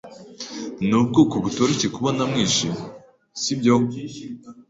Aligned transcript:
Nubwoko 0.87 1.35
butoroshye 1.43 1.87
kubona 1.95 2.21
mwijimye, 2.29 2.81
sibyo? 3.41 3.75